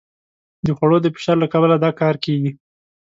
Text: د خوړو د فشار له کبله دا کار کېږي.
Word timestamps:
د 0.65 0.67
خوړو 0.77 0.97
د 1.01 1.07
فشار 1.15 1.37
له 1.43 1.47
کبله 1.53 1.75
دا 1.85 1.91
کار 2.01 2.15
کېږي. 2.25 2.51